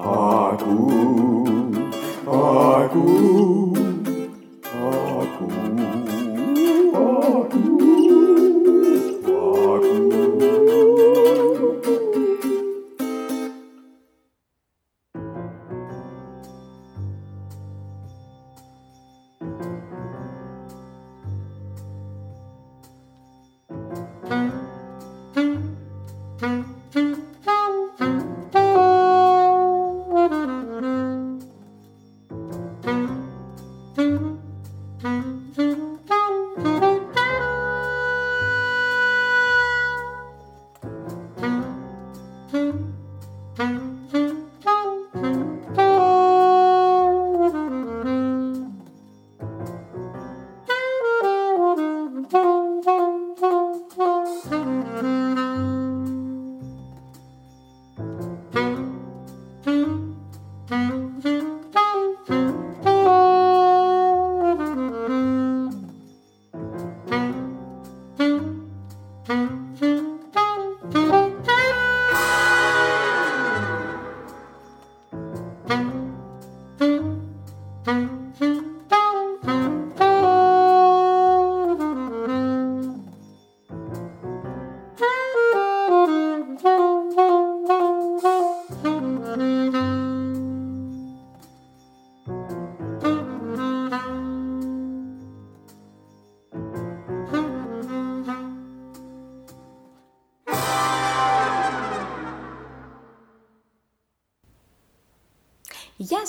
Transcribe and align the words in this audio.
Aku, 0.00 1.44
aku. 2.24 3.89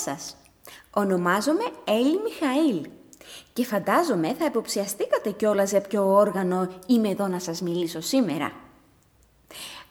Σας. 0.02 0.36
Ονομάζομαι 0.90 1.64
Έλλη 1.84 2.20
Μιχαήλ 2.22 2.86
και 3.52 3.64
φαντάζομαι 3.64 4.34
θα 4.34 4.44
υποψιαστήκατε 4.44 5.30
κιόλας 5.30 5.70
για 5.70 5.80
ποιο 5.80 6.14
όργανο 6.14 6.68
είμαι 6.86 7.08
εδώ 7.08 7.26
να 7.26 7.38
σας 7.38 7.60
μιλήσω 7.60 8.00
σήμερα. 8.00 8.52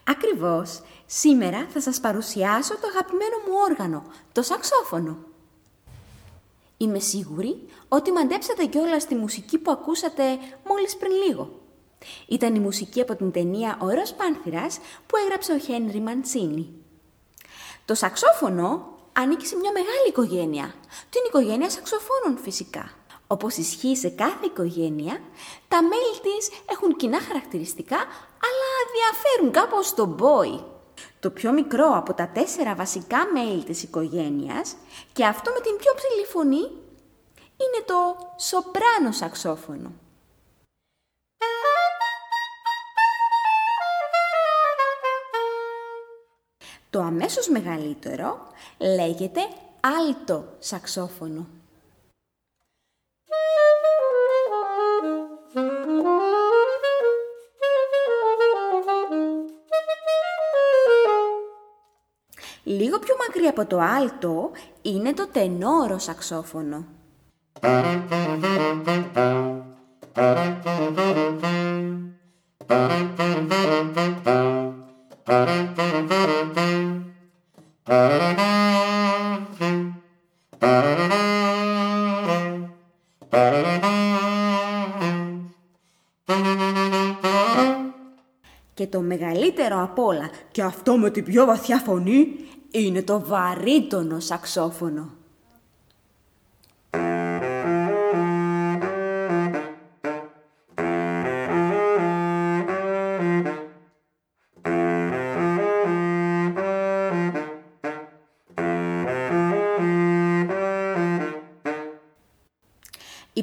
Ακριβώς, 0.04 0.82
σήμερα 1.06 1.68
θα 1.70 1.82
σας 1.82 2.00
παρουσιάσω 2.00 2.74
το 2.74 2.88
αγαπημένο 2.88 3.38
μου 3.48 3.54
όργανο, 3.70 4.04
το 4.32 4.42
σαξόφωνο. 4.42 5.18
Είμαι 6.78 7.00
σίγουρη 7.00 7.66
ότι 7.88 8.12
μαντέψατε 8.12 8.66
κιόλας 8.66 9.06
τη 9.06 9.16
μουσική 9.16 9.58
που 9.58 9.72
ακούσατε 9.72 10.24
μόλις 10.68 10.98
πριν 10.98 11.12
λίγο. 11.28 11.60
Ήταν 12.28 12.56
η 12.56 12.60
μουσική 12.60 13.02
από 13.02 13.16
την 13.16 13.32
ταινία 13.32 13.78
«Ο 13.82 13.90
Ροζ 13.90 14.10
Πάνθυρας» 14.10 14.80
που 15.08 15.18
έγραψε 15.24 15.54
ο 15.54 15.58
Χένρι 15.58 16.00
Μαντσίνη. 16.00 16.74
Το 17.86 17.96
σαξόφωνο 17.96 18.98
ανήκει 19.14 19.46
σε 19.46 19.56
μια 19.56 19.72
μεγάλη 19.72 20.08
οικογένεια, 20.08 20.74
την 21.10 21.22
οικογένεια 21.28 21.70
σαξοφώνων 21.70 22.38
φυσικά. 22.38 22.92
Όπως 23.28 23.58
ισχύει 23.58 23.96
σε 23.96 24.10
κάθε 24.10 24.46
οικογένεια, 24.46 25.22
τα 25.68 25.82
μέλη 25.82 26.20
της 26.22 26.50
έχουν 26.72 26.96
κοινά 26.96 27.22
χαρακτηριστικά, 27.22 27.98
αλλά 28.48 28.70
διαφέρουν 28.96 29.52
κάπως 29.52 29.94
τον 29.94 30.16
πόη. 30.16 30.64
Το 31.20 31.30
πιο 31.30 31.52
μικρό 31.52 31.92
από 31.96 32.14
τα 32.14 32.30
τέσσερα 32.30 32.76
βασικά 32.76 33.18
μέλη 33.34 33.64
της 33.64 33.84
οικογένειας 33.84 34.76
και 35.14 35.26
αυτό 35.26 35.52
με 35.52 35.60
την 35.60 35.76
πιο 35.78 35.92
ψηλή 35.96 36.26
φωνή 36.26 36.64
είναι 37.64 37.82
το 37.86 38.16
σοπράνο 38.38 39.12
σαξόφωνο. 39.12 39.92
Το 46.92 47.02
αμέσως 47.02 47.48
μεγαλύτερο 47.48 48.48
λέγεται 48.78 49.42
άλτο 49.80 50.44
σαξόφωνο. 50.60 51.48
Λίγο 62.64 63.00
πιο 63.00 63.16
μακριά 63.28 63.50
από 63.50 63.66
το 63.66 63.80
άλτο 63.80 64.52
είναι 64.82 65.14
το 65.14 65.28
τενόρο 65.28 65.98
σαξόφωνο. 65.98 66.86
Και 75.24 75.34
το 88.88 89.02
μεγαλύτερο 89.02 89.84
απ' 89.84 90.00
όλα, 90.00 90.30
και 90.52 90.62
αυτό 90.62 90.98
με 90.98 91.10
την 91.10 91.24
πιο 91.24 91.46
βαθιά 91.46 91.78
φωνή, 91.78 92.28
είναι 92.72 93.02
το 93.02 93.26
βαρύτονο 93.26 94.20
σαξόφωνο. 94.20 95.21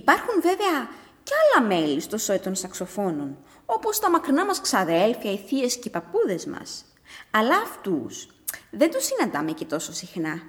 Υπάρχουν 0.09 0.41
βέβαια 0.43 0.89
και 1.23 1.33
άλλα 1.57 1.67
μέλη 1.67 2.01
στο 2.01 2.19
σόι 2.19 2.39
των 2.39 2.55
σαξοφώνων, 2.55 3.37
όπως 3.67 3.99
τα 3.99 4.11
μακρινά 4.11 4.45
μας 4.45 4.61
ξαδέλφια, 4.61 5.33
οι 5.33 5.37
θείες 5.37 5.77
και 5.77 5.89
οι 5.89 5.91
παππούδες 5.91 6.47
μας. 6.47 6.85
Αλλά 7.31 7.57
αυτούς 7.57 8.29
δεν 8.71 8.91
τους 8.91 9.05
συναντάμε 9.05 9.53
και 9.53 9.65
τόσο 9.65 9.93
συχνά. 9.93 10.43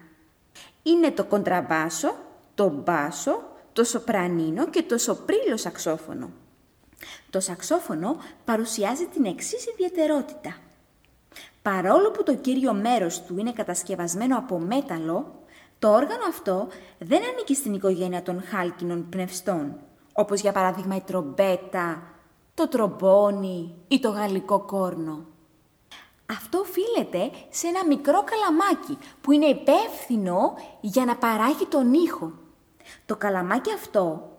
Είναι 0.83 1.11
το 1.11 1.23
κοντραμπάσο, 1.23 2.15
το 2.55 2.69
μπάσο, 2.69 3.41
το 3.73 3.83
σοπρανίνο 3.83 4.69
και 4.69 4.83
το 4.83 4.97
σοπρίλο 4.97 5.57
σαξόφωνο. 5.57 6.31
Το 7.29 7.39
σαξόφωνο 7.39 8.17
παρουσιάζει 8.45 9.05
την 9.05 9.25
εξής 9.25 9.65
ιδιαιτερότητα. 9.67 10.57
Παρόλο 11.61 12.11
που 12.11 12.23
το 12.23 12.35
κύριο 12.35 12.73
μέρος 12.73 13.21
του 13.21 13.37
είναι 13.37 13.51
κατασκευασμένο 13.51 14.37
από 14.37 14.59
μέταλλο, 14.59 15.43
το 15.79 15.89
όργανο 15.89 16.25
αυτό 16.27 16.67
δεν 16.97 17.21
ανήκει 17.33 17.55
στην 17.55 17.73
οικογένεια 17.73 18.21
των 18.21 18.43
χάλκινων 18.43 19.09
πνευστών, 19.09 19.75
όπως 20.13 20.41
για 20.41 20.51
παράδειγμα 20.51 20.95
η 20.95 21.01
τρομπέτα, 21.01 22.03
το 22.53 22.67
τρομπόνι 22.67 23.75
ή 23.87 23.99
το 23.99 24.09
γαλλικό 24.09 24.59
κόρνο. 24.59 25.25
Αυτό 26.25 26.59
οφείλεται 26.59 27.31
σε 27.49 27.67
ένα 27.67 27.85
μικρό 27.85 28.23
καλαμάκι 28.23 28.97
που 29.21 29.31
είναι 29.31 29.45
υπεύθυνο 29.45 30.53
για 30.81 31.05
να 31.05 31.15
παράγει 31.15 31.65
τον 31.65 31.93
ήχο. 31.93 32.31
Το 33.05 33.15
καλαμάκι 33.15 33.71
αυτό, 33.73 34.29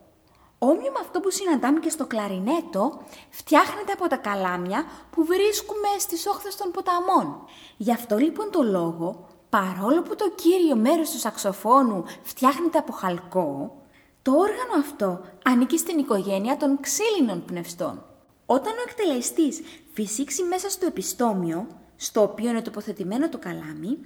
όμοιο 0.59 0.91
με 0.91 0.99
αυτό 1.01 1.21
που 1.21 1.31
συναντάμε 1.31 1.81
και 1.81 1.91
στο 1.91 2.07
κλαρινέτο, 2.07 3.03
φτιάχνεται 3.31 3.93
από 3.93 4.09
τα 4.09 4.17
καλάμια 4.17 4.85
που 5.11 5.25
βρίσκουμε 5.25 5.89
στις 5.99 6.27
όχθες 6.27 6.57
των 6.57 6.71
ποταμών. 6.71 7.45
Γι' 7.77 7.93
αυτό 7.93 8.17
λοιπόν 8.17 8.51
το 8.51 8.63
λόγο, 8.63 9.27
παρόλο 9.51 10.03
που 10.03 10.17
το 10.17 10.31
κύριο 10.35 10.77
μέρος 10.77 11.11
του 11.11 11.19
σαξοφώνου 11.19 12.05
φτιάχνεται 12.23 12.79
από 12.79 12.93
χαλκό, 12.93 13.77
το 14.23 14.33
όργανο 14.33 14.75
αυτό 14.79 15.21
ανήκει 15.45 15.79
στην 15.79 15.99
οικογένεια 15.99 16.57
των 16.57 16.81
ξύλινων 16.81 17.45
πνευστών. 17.45 18.05
Όταν 18.47 18.73
ο 18.73 18.83
εκτελεστής 18.89 19.61
φυσήξει 19.93 20.43
μέσα 20.43 20.71
στο 20.71 20.87
επιστόμιο, 20.87 21.67
στο 21.97 22.23
οποίο 22.23 22.51
είναι 22.51 22.63
τοποθετημένο 22.63 23.29
το 23.29 23.39
καλάμι, 23.39 23.99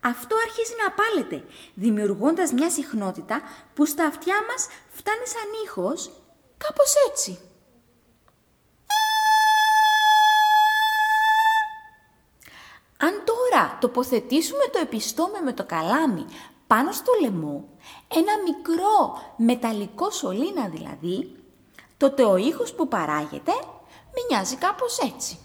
αυτό 0.00 0.36
αρχίζει 0.46 0.74
να 0.78 0.86
απάλεται, 0.86 1.44
δημιουργώντας 1.74 2.52
μια 2.52 2.70
συχνότητα 2.70 3.40
που 3.74 3.86
στα 3.86 4.04
αυτιά 4.06 4.34
μας 4.48 4.66
φτάνει 4.92 5.26
σαν 5.26 5.48
ήχος, 5.64 6.10
κάπως 6.56 6.92
έτσι. 7.10 7.38
Αν 12.96 13.22
τώρα 13.54 13.78
τοποθετήσουμε 13.80 14.64
το 14.72 14.78
επιστόμε 14.82 15.40
με 15.44 15.52
το 15.52 15.64
καλάμι 15.64 16.24
πάνω 16.66 16.92
στο 16.92 17.12
λαιμό, 17.20 17.68
ένα 18.08 18.32
μικρό 18.44 19.18
μεταλλικό 19.36 20.10
σωλήνα 20.10 20.68
δηλαδή, 20.68 21.36
τότε 21.96 22.24
ο 22.24 22.36
ήχος 22.36 22.72
που 22.72 22.88
παράγεται 22.88 23.52
μοιάζει 24.28 24.56
κάπως 24.56 24.98
έτσι. 24.98 25.38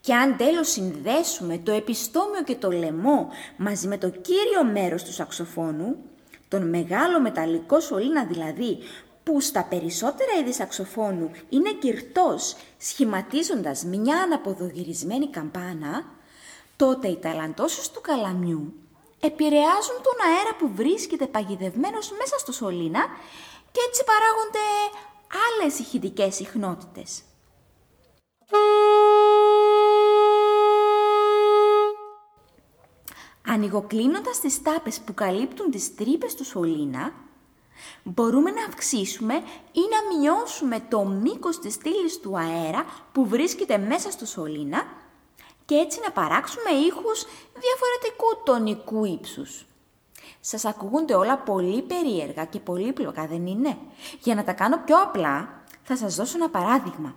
Και 0.00 0.14
αν 0.14 0.36
τέλος 0.36 0.70
συνδέσουμε 0.70 1.58
το 1.58 1.72
επιστόμιο 1.72 2.42
και 2.44 2.54
το 2.54 2.70
λαιμό 2.70 3.28
μαζί 3.56 3.88
με 3.88 3.98
το 3.98 4.08
κύριο 4.08 4.64
μέρος 4.72 5.04
του 5.04 5.12
σαξοφόνου, 5.12 5.96
τον 6.48 6.68
μεγάλο 6.68 7.20
μεταλλικό 7.20 7.80
σωλήνα 7.80 8.24
δηλαδή, 8.24 8.78
που 9.26 9.40
στα 9.40 9.64
περισσότερα 9.64 10.32
είδη 10.40 10.52
σαξοφόνου 10.52 11.30
είναι 11.48 11.72
κυρτός, 11.72 12.56
σχηματίζοντας 12.78 13.84
μια 13.84 14.16
αναποδογυρισμένη 14.22 15.30
καμπάνα, 15.30 16.04
τότε 16.76 17.08
οι 17.08 17.16
ταλαντώσεις 17.16 17.90
του 17.90 18.00
καλαμιού 18.00 18.72
επηρεάζουν 19.20 19.96
τον 20.02 20.26
αέρα 20.26 20.54
που 20.58 20.70
βρίσκεται 20.74 21.26
παγιδευμένος 21.26 22.10
μέσα 22.10 22.38
στο 22.38 22.52
σωλήνα 22.52 23.04
και 23.72 23.80
έτσι 23.88 24.04
παράγονται 24.04 24.66
άλλες 25.46 25.78
ηχητικές 25.78 26.34
συχνότητες. 26.34 27.22
Ανοιγοκλίνοντας 33.46 34.40
τις 34.40 34.62
τάπες 34.62 35.00
που 35.00 35.14
καλύπτουν 35.14 35.70
τις 35.70 35.94
τρύπες 35.94 36.34
του 36.34 36.44
σωλήνα, 36.44 37.12
μπορούμε 38.02 38.50
να 38.50 38.64
αυξήσουμε 38.64 39.34
ή 39.72 39.80
να 39.90 40.18
μειώσουμε 40.18 40.80
το 40.88 41.04
μήκος 41.04 41.58
της 41.58 41.74
στήλης 41.74 42.20
του 42.20 42.38
αέρα 42.38 42.84
που 43.12 43.26
βρίσκεται 43.26 43.78
μέσα 43.78 44.10
στο 44.10 44.26
σωλήνα 44.26 44.84
και 45.64 45.74
έτσι 45.74 46.00
να 46.04 46.10
παράξουμε 46.10 46.70
ήχους 46.70 47.26
διαφορετικού 47.52 48.42
τονικού 48.44 49.04
ύψους. 49.04 49.66
Σας 50.40 50.64
ακούγονται 50.64 51.14
όλα 51.14 51.38
πολύ 51.38 51.82
περίεργα 51.82 52.44
και 52.44 52.60
πολύπλοκα, 52.60 53.26
δεν 53.26 53.46
είναι; 53.46 53.76
Για 54.22 54.34
να 54.34 54.44
τα 54.44 54.52
κάνω 54.52 54.78
πιο 54.84 55.02
απλά, 55.02 55.62
θα 55.82 55.96
σας 55.96 56.14
δώσω 56.14 56.36
ένα 56.36 56.50
παράδειγμα. 56.50 57.14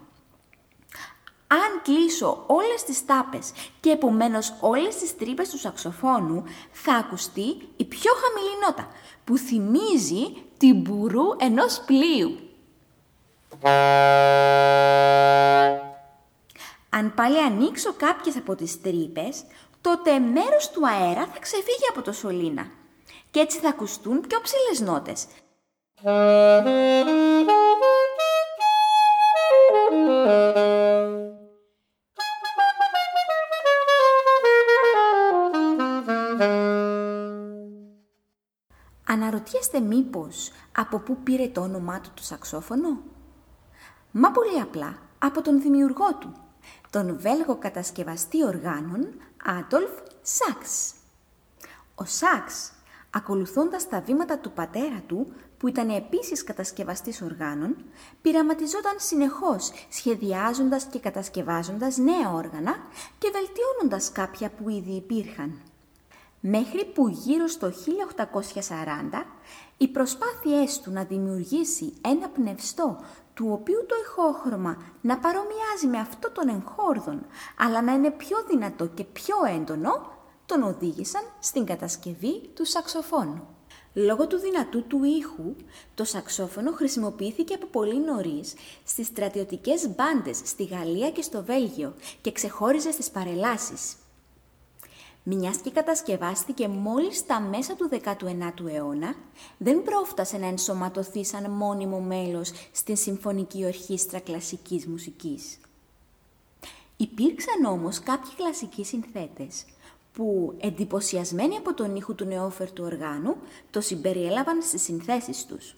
Αν 1.51 1.81
κλείσω 1.84 2.44
όλες 2.48 2.84
τις 2.84 3.06
τάπες 3.06 3.51
και 3.80 3.90
επομένως 3.90 4.54
όλες 4.60 4.96
τις 4.96 5.18
τρύπες 5.18 5.50
του 5.50 5.57
σαξοφόνου, 5.57 6.44
θα 6.72 6.94
ακουστεί 6.94 7.69
η 7.75 7.86
πιο 7.86 8.12
χαμηλή 8.13 8.60
νότα, 8.66 8.88
που 9.24 9.38
θυμίζει 9.38 10.44
την 10.57 10.81
μπουρού 10.81 11.24
ενός 11.40 11.81
πλοίου. 11.86 12.40
Αν 16.90 17.13
πάλι 17.16 17.42
ανοίξω 17.42 17.94
κάποιες 17.94 18.36
από 18.38 18.56
τις 18.56 18.81
τρύπες, 18.81 19.44
τότε 19.81 20.19
μέρος 20.19 20.69
του 20.69 20.88
αέρα 20.88 21.28
θα 21.34 21.40
ξεφύγει 21.40 21.88
από 21.90 22.02
το 22.02 22.12
σωλήνα 22.12 22.68
και 23.31 23.40
έτσι 23.40 23.60
θα 23.60 23.69
ακουστούν 23.69 24.22
πιο 24.28 24.40
ψηλές 24.42 24.80
νότες. 24.92 25.25
Αναρωτιέστε 39.59 39.79
μήπως 39.95 40.51
από 40.71 41.00
πού 41.00 41.17
πήρε 41.23 41.47
το 41.47 41.61
όνομά 41.61 42.00
του 42.01 42.09
το 42.13 42.23
σαξόφωνο; 42.23 43.01
Μα 44.11 44.31
πολύ 44.31 44.59
απλά 44.59 44.97
από 45.19 45.41
τον 45.41 45.61
δημιουργό 45.61 46.15
του, 46.19 46.33
τον 46.89 47.19
Βέλγο 47.19 47.56
κατασκευαστή 47.56 48.45
οργάνων 48.45 49.07
Άντολφ 49.45 49.91
Σάξ. 50.21 50.94
Ο 51.95 52.06
Σάξ, 52.06 52.71
ακολουθώντας 53.09 53.88
τα 53.88 54.01
βήματα 54.01 54.38
του 54.38 54.51
πατέρα 54.51 55.01
του, 55.07 55.33
που 55.57 55.67
ήταν 55.67 55.89
επίσης 55.89 56.44
κατασκευαστής 56.44 57.21
οργάνων, 57.21 57.75
πειραματιζόταν 58.21 58.95
συνεχώς, 58.97 59.71
σχεδιάζοντας 59.89 60.83
και 60.83 61.00
κατασκευάζοντας 61.00 61.97
νέα 61.97 62.31
όργανα 62.33 62.75
και 63.17 63.31
βελτιώνοντας 63.31 64.11
κάποια 64.11 64.50
που 64.50 64.69
ήδη 64.69 64.91
υπήρχαν 64.91 65.61
μέχρι 66.39 66.86
που 66.86 67.07
γύρω 67.07 67.47
στο 67.47 67.71
1840 67.71 69.25
οι 69.77 69.88
προσπάθειές 69.88 70.80
του 70.80 70.91
να 70.91 71.03
δημιουργήσει 71.03 71.94
ένα 72.01 72.30
πνευστό 72.30 73.00
του 73.33 73.47
οποίου 73.51 73.86
το 73.88 73.95
ηχόχρωμα 74.03 74.77
να 75.01 75.18
παρομοιάζει 75.18 75.88
με 75.89 75.97
αυτό 75.97 76.31
των 76.31 76.50
εγχόρδων, 76.50 77.25
αλλά 77.57 77.81
να 77.81 77.94
είναι 77.94 78.12
πιο 78.12 78.38
δυνατό 78.50 78.86
και 78.88 79.03
πιο 79.03 79.36
έντονο, 79.56 80.18
τον 80.45 80.63
οδήγησαν 80.63 81.21
στην 81.39 81.65
κατασκευή 81.65 82.50
του 82.53 82.65
σαξοφώνου. 82.65 83.47
Λόγω 83.94 84.27
του 84.27 84.38
δυνατού 84.38 84.88
του 84.88 85.03
ήχου, 85.03 85.56
το 85.95 86.03
σαξόφωνο 86.03 86.71
χρησιμοποιήθηκε 86.71 87.53
από 87.53 87.65
πολύ 87.65 88.00
νωρίς 88.00 88.53
στις 88.85 89.07
στρατιωτικές 89.07 89.89
μπάντες 89.95 90.42
στη 90.45 90.63
Γαλλία 90.63 91.12
και 91.12 91.21
στο 91.21 91.44
Βέλγιο 91.44 91.94
και 92.21 92.31
ξεχώριζε 92.31 92.92
στις 92.92 93.09
παρελάσεις 93.09 93.95
μιας 95.36 95.58
και 95.58 95.72
κατασκευάστηκε 95.72 96.68
μόλις 96.68 97.18
στα 97.18 97.40
μέσα 97.40 97.76
του 97.76 97.90
19ου 97.92 98.74
αιώνα, 98.74 99.16
δεν 99.58 99.84
πρόφτασε 99.84 100.38
να 100.38 100.48
ενσωματωθεί 100.48 101.26
σαν 101.26 101.52
μόνιμο 101.52 102.00
μέλος 102.00 102.52
στην 102.72 102.96
Συμφωνική 102.96 103.66
Ορχήστρα 103.66 104.20
Κλασικής 104.20 104.88
Μουσικής. 104.88 105.60
Υπήρξαν 106.98 107.66
όμως 107.66 108.00
κάποιοι 108.00 108.31
κλασικοί 108.36 108.86
συνθέτες 108.86 109.66
που, 110.14 110.54
εντυπωσιασμένοι 110.58 111.56
από 111.56 111.74
τον 111.74 111.96
ήχο 111.96 112.14
του 112.14 112.26
νεόφερτου 112.26 112.84
οργάνου, 112.84 113.36
το 113.70 113.81
συμπεριέλαβαν 113.81 114.62
στις 114.62 114.81
συνθέσεις 114.81 115.46
τους. 115.46 115.76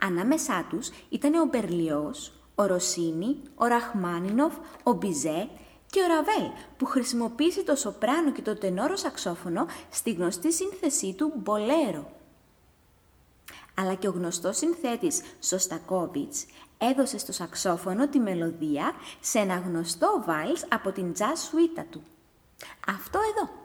Ανάμεσά 0.00 0.66
τους 0.70 0.90
ήταν 1.08 1.34
ο 1.34 1.44
Μπερλιός, 1.44 2.32
ο 2.54 2.66
Ρωσίνη, 2.66 3.36
ο 3.54 3.66
Ραχμάνινοφ, 3.66 4.54
ο 4.82 4.92
Μπιζέ 4.92 5.48
και 5.90 6.00
ο 6.00 6.06
Ραβέλ 6.06 6.50
που 6.76 6.86
χρησιμοποίησε 6.86 7.62
το 7.62 7.76
σοπράνο 7.76 8.32
και 8.32 8.42
το 8.42 8.56
τενόρο 8.56 8.96
σαξόφωνο 8.96 9.66
στη 9.90 10.12
γνωστή 10.12 10.52
σύνθεσή 10.52 11.14
του 11.14 11.32
«Μπολέρο». 11.36 12.10
Αλλά 13.74 13.94
και 13.94 14.08
ο 14.08 14.10
γνωστός 14.10 14.56
συνθέτης 14.56 15.20
Σωστακόβιτς 15.40 16.46
έδωσε 16.78 17.18
στο 17.18 17.32
σαξόφωνο 17.32 18.08
τη 18.08 18.18
μελωδία 18.18 18.92
σε 19.20 19.38
ένα 19.38 19.54
γνωστό 19.54 20.22
βάλς 20.26 20.64
από 20.68 20.92
την 20.92 21.12
jazz 21.18 21.36
σουίτα 21.48 21.84
του. 21.90 22.02
Αυτό 22.86 23.18
εδώ. 23.18 23.63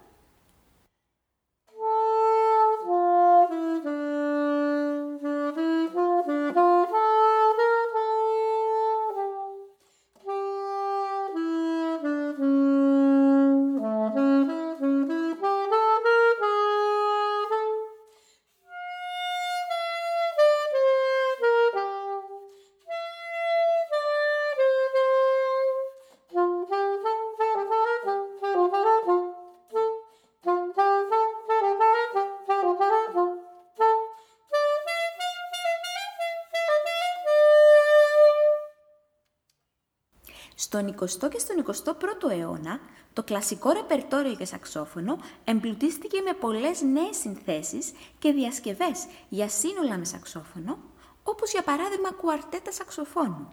Στον 40.71 40.95
20ο 40.99 41.29
και 41.29 41.39
στον 41.39 41.65
21ο 41.65 42.29
αιώνα, 42.31 42.79
το 43.13 43.23
κλασικό 43.23 43.71
ρεπερτόριο 43.71 44.31
για 44.31 44.45
σαξόφωνο 44.45 45.17
εμπλουτίστηκε 45.43 46.21
με 46.21 46.33
πολλές 46.33 46.81
νέες 46.81 47.17
συνθέσεις 47.17 47.91
και 48.19 48.31
διασκευές 48.31 49.07
για 49.29 49.49
σύνολα 49.49 49.97
με 49.97 50.05
σαξόφωνο, 50.05 50.77
όπως 51.23 51.51
για 51.51 51.63
παράδειγμα 51.63 52.11
κουαρτέτα 52.11 52.71
σαξοφώνου. 52.71 53.47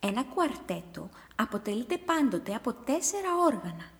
Ένα 0.00 0.22
κουαρτέτο 0.22 1.08
αποτελείται 1.34 1.98
πάντοτε 1.98 2.54
από 2.54 2.72
τέσσερα 2.72 3.28
όργανα. 3.46 3.90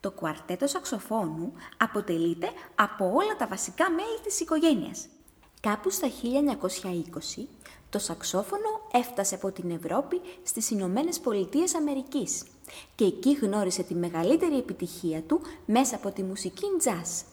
Το 0.00 0.10
κουαρτέτο 0.10 0.66
σαξοφώνου 0.66 1.52
αποτελείται 1.76 2.50
από 2.74 3.12
όλα 3.14 3.36
τα 3.36 3.46
βασικά 3.46 3.90
μέλη 3.90 4.20
της 4.22 4.40
οικογένειας. 4.40 5.06
Κάπου 5.60 5.90
στα 5.90 6.08
1920, 6.08 7.48
το 7.94 8.00
σαξόφωνο 8.00 8.80
έφτασε 8.92 9.34
από 9.34 9.52
την 9.52 9.70
Ευρώπη 9.70 10.20
στις 10.42 10.70
Ηνωμένες 10.70 11.20
Πολιτείες 11.20 11.74
Αμερικής 11.74 12.42
και 12.94 13.04
εκεί 13.04 13.32
γνώρισε 13.32 13.82
τη 13.82 13.94
μεγαλύτερη 13.94 14.56
επιτυχία 14.58 15.22
του 15.22 15.40
μέσα 15.66 15.96
από 15.96 16.10
τη 16.10 16.22
μουσική 16.22 16.64
jazz. 16.84 17.24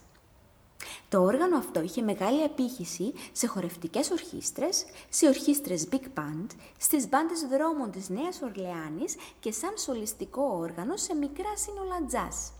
Το 1.09 1.21
όργανο 1.21 1.57
αυτό 1.57 1.81
είχε 1.81 2.01
μεγάλη 2.01 2.43
απήχηση 2.43 3.13
σε 3.31 3.47
χορευτικές 3.47 4.11
ορχήστρες, 4.11 4.85
σε 5.09 5.27
ορχήστρες 5.27 5.87
big 5.91 6.19
band, 6.19 6.47
στις 6.77 7.09
μπάντες 7.09 7.41
δρόμων 7.51 7.91
της 7.91 8.09
Νέας 8.09 8.41
Ορλεάνης 8.41 9.15
και 9.39 9.51
σαν 9.51 9.77
σολιστικό 9.77 10.57
όργανο 10.59 10.97
σε 10.97 11.15
μικρά 11.15 11.57
σύνολα 11.57 11.97
jazz. 12.11 12.51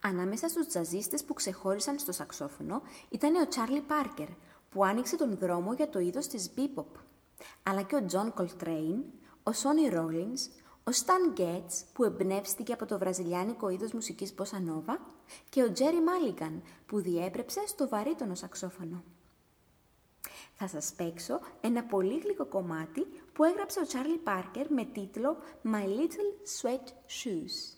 Ανάμεσα 0.00 0.48
στους 0.48 0.66
τζαζίστες 0.66 1.24
που 1.24 1.34
ξεχώρισαν 1.34 1.98
στο 1.98 2.12
σαξόφωνο 2.12 2.82
ήταν 3.08 3.34
ο 3.34 3.48
Τσάρλι 3.48 3.80
Πάρκερ, 3.80 4.28
που 4.70 4.84
άνοιξε 4.84 5.16
τον 5.16 5.36
δρόμο 5.38 5.72
για 5.72 5.88
το 5.88 5.98
είδος 5.98 6.26
της 6.26 6.50
bebop, 6.56 7.00
αλλά 7.62 7.82
και 7.82 7.96
ο 7.96 8.04
Τζον 8.04 8.34
Coltrane, 8.36 9.02
ο 9.42 9.52
Σόνι 9.52 9.90
Rollins, 9.92 10.62
ο 10.84 10.92
Σταν 10.92 11.30
Γκέτς 11.30 11.84
που 11.92 12.04
εμπνεύστηκε 12.04 12.72
από 12.72 12.86
το 12.86 12.98
βραζιλιάνικο 12.98 13.68
είδος 13.68 13.92
μουσικής 13.92 14.34
Bossa 14.38 14.96
και 15.48 15.62
ο 15.62 15.72
Τζέρι 15.72 16.02
Μάλιγκαν 16.02 16.62
που 16.86 17.00
διέπρεψε 17.00 17.60
στο 17.66 17.88
βαρύτονο 17.88 18.34
σαξόφωνο. 18.34 19.04
Θα 20.54 20.68
σας 20.68 20.92
παίξω 20.96 21.40
ένα 21.60 21.84
πολύ 21.84 22.18
γλυκό 22.18 22.46
κομμάτι 22.46 23.06
που 23.32 23.44
έγραψε 23.44 23.80
ο 23.80 23.82
Τσάρλι 23.82 24.18
Πάρκερ 24.18 24.70
με 24.70 24.84
τίτλο 24.84 25.36
«My 25.64 25.84
Little 25.84 26.30
Suede 26.60 26.86
Shoes». 27.22 27.76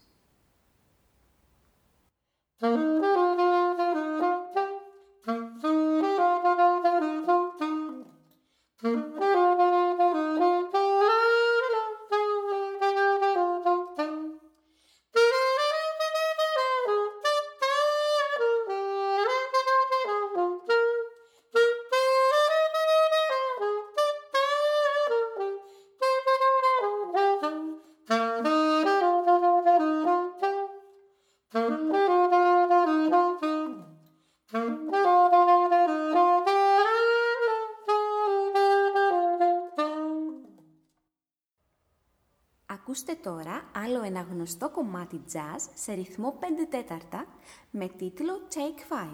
Ακούστε 43.07 43.31
τώρα 43.31 43.71
άλλο 43.75 44.03
ένα 44.03 44.21
γνωστό 44.21 44.71
κομμάτι 44.71 45.21
jazz 45.33 45.69
σε 45.75 45.93
ρυθμό 45.93 46.39
5 46.41 46.45
τέταρτα 46.71 47.27
με 47.71 47.89
τίτλο 47.89 48.33
Take 48.55 48.93
5 49.05 49.09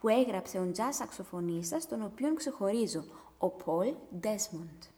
που 0.00 0.08
έγραψε 0.08 0.58
ο 0.58 0.72
jazz 0.76 0.90
σαξοφωνίστας 0.90 1.88
τον 1.88 2.02
οποίον 2.02 2.34
ξεχωρίζω, 2.34 3.04
ο 3.38 3.46
Paul 3.46 3.94
Desmond. 4.22 4.93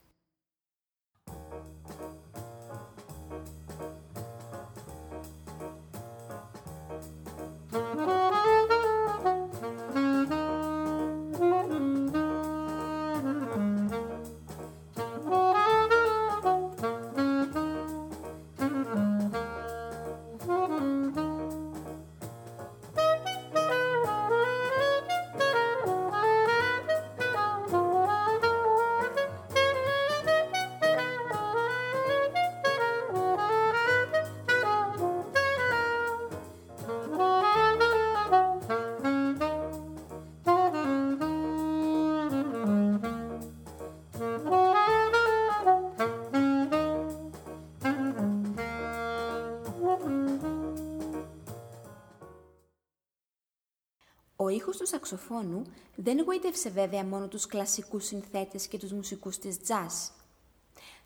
Ο 54.47 54.49
ήχος 54.49 54.77
του 54.77 54.87
σαξοφόνου 54.87 55.63
δεν 55.95 56.23
γοήτευσε 56.23 56.71
βέβαια 56.71 57.05
μόνο 57.05 57.29
τους 57.29 57.47
κλασικούς 57.47 58.05
συνθέτες 58.05 58.67
και 58.67 58.79
τους 58.79 58.93
μουσικούς 58.93 59.39
της 59.39 59.57
jazz. 59.69 60.11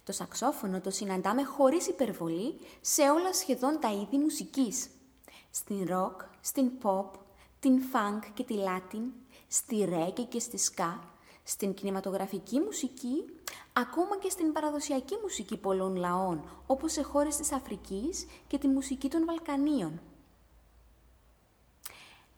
Το 0.04 0.12
σαξόφωνο 0.12 0.80
το 0.80 0.90
συναντάμε 0.90 1.44
χωρίς 1.44 1.86
υπερβολή 1.86 2.54
σε 2.80 3.02
όλα 3.02 3.32
σχεδόν 3.32 3.78
τα 3.80 3.92
είδη 3.92 4.18
μουσικής. 4.18 4.88
Στην 5.50 5.86
rock, 5.90 6.24
στην 6.40 6.70
pop, 6.82 7.10
την 7.60 7.80
funk 7.92 8.30
και 8.34 8.44
τη 8.44 8.54
latin, 8.58 9.02
στη 9.48 9.88
reggae 9.90 10.26
και 10.28 10.38
στη 10.38 10.58
ska, 10.70 10.98
στην 11.42 11.74
κινηματογραφική 11.74 12.60
μουσική, 12.60 13.24
ακόμα 13.72 14.18
και 14.18 14.30
στην 14.30 14.52
παραδοσιακή 14.52 15.16
μουσική 15.22 15.56
πολλών 15.56 15.96
λαών, 15.96 16.62
όπως 16.66 16.92
σε 16.92 17.02
χώρες 17.02 17.36
της 17.36 17.52
Αφρικής 17.52 18.26
και 18.46 18.58
τη 18.58 18.68
μουσική 18.68 19.08
των 19.08 19.24
Βαλκανίων. 19.24 20.00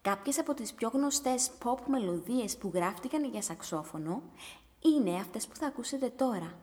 Κάποιες 0.03 0.39
από 0.39 0.55
τις 0.55 0.73
πιο 0.73 0.89
γνωστές 0.89 1.51
pop 1.65 1.79
μελωδίες 1.87 2.57
που 2.57 2.71
γράφτηκαν 2.75 3.25
για 3.25 3.43
σαξόφωνο 3.43 4.23
είναι 4.79 5.15
αυτές 5.15 5.47
που 5.47 5.57
θα 5.57 5.67
ακούσετε 5.67 6.09
τώρα. 6.09 6.59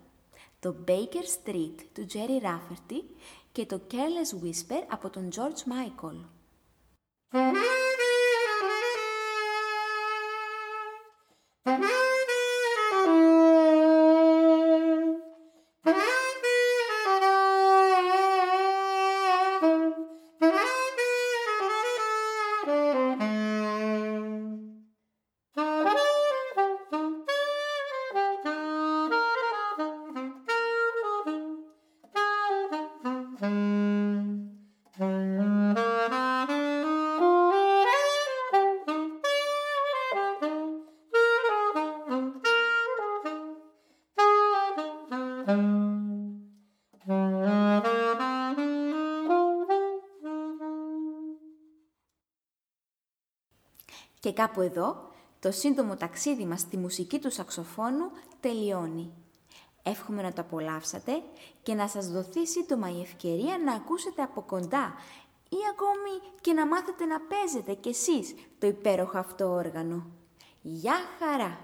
Το 0.59 0.75
Baker 0.87 1.47
Street 1.47 1.75
του 1.93 2.05
Jerry 2.13 2.43
Rafferty 2.45 3.03
και 3.51 3.65
το 3.65 3.81
Careless 3.91 4.45
Whisper 4.45 4.83
από 4.89 5.09
τον 5.09 5.29
George 5.35 5.71
Michael. 5.71 6.25
Και 54.19 54.33
κάπου 54.33 54.61
εδώ, 54.61 55.09
το 55.39 55.51
σύντομο 55.51 55.95
ταξίδι 55.95 56.45
μας 56.45 56.59
στη 56.59 56.77
μουσική 56.77 57.19
του 57.19 57.31
σαξοφόνου 57.31 58.11
τελειώνει. 58.39 59.13
Εύχομαι 59.83 60.21
να 60.21 60.33
το 60.33 60.41
απολαύσατε 60.41 61.21
και 61.63 61.73
να 61.73 61.87
σας 61.87 62.07
δοθεί 62.11 62.47
σύντομα 62.47 62.89
η 62.89 63.01
ευκαιρία 63.01 63.57
να 63.65 63.73
ακούσετε 63.73 64.21
από 64.21 64.41
κοντά 64.41 64.93
ή 65.49 65.57
ακόμη 65.71 66.33
και 66.41 66.53
να 66.53 66.67
μάθετε 66.67 67.05
να 67.05 67.19
παίζετε 67.19 67.73
κι 67.73 67.89
εσείς 67.89 68.35
το 68.59 68.67
υπέροχο 68.67 69.17
αυτό 69.17 69.49
όργανο. 69.49 70.05
Γεια 70.61 70.95
χαρά! 71.19 71.59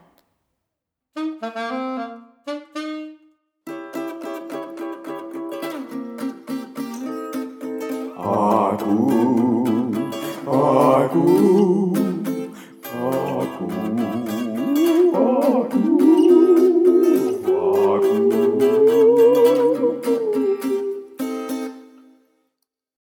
Aku 11.16 11.95